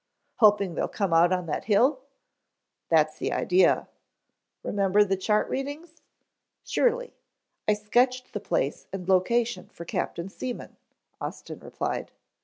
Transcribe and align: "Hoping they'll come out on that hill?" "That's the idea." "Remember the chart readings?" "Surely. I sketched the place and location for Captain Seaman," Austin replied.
"Hoping 0.37 0.73
they'll 0.73 0.87
come 0.87 1.13
out 1.13 1.31
on 1.31 1.45
that 1.45 1.65
hill?" 1.65 1.99
"That's 2.89 3.19
the 3.19 3.31
idea." 3.31 3.87
"Remember 4.63 5.03
the 5.03 5.15
chart 5.15 5.47
readings?" 5.47 6.01
"Surely. 6.63 7.13
I 7.67 7.75
sketched 7.75 8.33
the 8.33 8.39
place 8.39 8.87
and 8.91 9.07
location 9.07 9.69
for 9.69 9.85
Captain 9.85 10.27
Seaman," 10.27 10.75
Austin 11.21 11.59
replied. 11.59 12.09